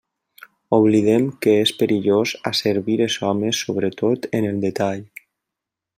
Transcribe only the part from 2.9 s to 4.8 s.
els homes sobretot en el